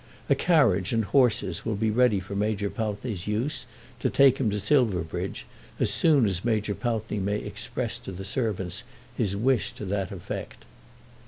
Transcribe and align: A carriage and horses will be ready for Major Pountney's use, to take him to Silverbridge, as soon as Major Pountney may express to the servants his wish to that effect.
A 0.31 0.33
carriage 0.33 0.93
and 0.93 1.05
horses 1.05 1.63
will 1.63 1.75
be 1.75 1.91
ready 1.91 2.19
for 2.19 2.35
Major 2.35 2.71
Pountney's 2.71 3.27
use, 3.27 3.67
to 3.99 4.09
take 4.09 4.39
him 4.39 4.49
to 4.49 4.57
Silverbridge, 4.59 5.45
as 5.79 5.91
soon 5.93 6.25
as 6.25 6.43
Major 6.43 6.73
Pountney 6.73 7.19
may 7.19 7.37
express 7.37 7.99
to 7.99 8.11
the 8.11 8.25
servants 8.25 8.81
his 9.15 9.37
wish 9.37 9.71
to 9.73 9.85
that 9.85 10.11
effect. 10.11 10.65